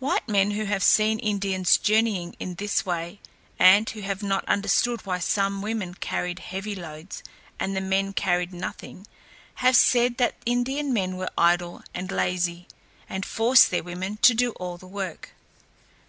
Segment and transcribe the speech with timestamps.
[0.00, 3.20] White men who have seen Indians journeying in this way,
[3.60, 7.22] and who have not understood why some women carried heavy loads
[7.60, 9.06] and the men carried nothing,
[9.62, 12.66] have said that Indian men were idle and lazy,
[13.08, 15.30] and forced their women to do all the work.